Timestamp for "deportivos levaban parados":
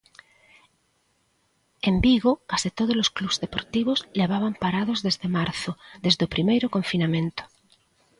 3.45-4.99